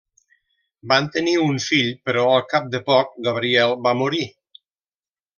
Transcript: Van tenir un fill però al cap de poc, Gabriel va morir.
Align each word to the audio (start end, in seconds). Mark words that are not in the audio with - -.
Van 0.91 1.09
tenir 1.17 1.33
un 1.41 1.59
fill 1.65 1.91
però 2.09 2.23
al 2.37 2.41
cap 2.53 2.65
de 2.77 2.81
poc, 2.87 3.11
Gabriel 3.27 3.75
va 3.89 3.93
morir. 4.03 4.23